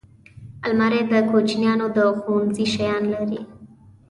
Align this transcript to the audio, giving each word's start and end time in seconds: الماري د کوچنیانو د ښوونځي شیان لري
الماري 0.65 1.01
د 1.11 1.13
کوچنیانو 1.29 1.87
د 1.97 1.99
ښوونځي 2.19 2.65
شیان 2.73 3.03
لري 3.13 3.39